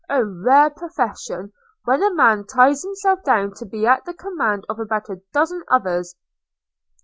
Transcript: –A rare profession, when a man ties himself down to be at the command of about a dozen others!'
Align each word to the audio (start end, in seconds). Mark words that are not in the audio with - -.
–A 0.09 0.25
rare 0.25 0.71
profession, 0.71 1.53
when 1.85 2.01
a 2.01 2.11
man 2.11 2.47
ties 2.47 2.81
himself 2.81 3.23
down 3.23 3.53
to 3.57 3.67
be 3.67 3.85
at 3.85 4.03
the 4.03 4.15
command 4.15 4.65
of 4.67 4.79
about 4.79 5.09
a 5.11 5.21
dozen 5.31 5.61
others!' 5.67 6.15